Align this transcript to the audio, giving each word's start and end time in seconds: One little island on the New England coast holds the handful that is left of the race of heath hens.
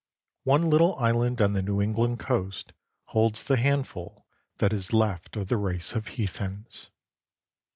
One 0.45 0.67
little 0.67 0.95
island 0.95 1.41
on 1.41 1.53
the 1.53 1.61
New 1.61 1.79
England 1.79 2.17
coast 2.17 2.73
holds 3.09 3.43
the 3.43 3.55
handful 3.57 4.25
that 4.57 4.73
is 4.73 4.93
left 4.93 5.35
of 5.35 5.45
the 5.47 5.57
race 5.57 5.93
of 5.93 6.07
heath 6.07 6.37
hens. 6.37 6.89